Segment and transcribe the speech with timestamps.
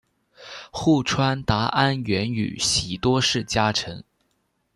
[0.71, 4.03] 户川达安原宇喜多氏家臣。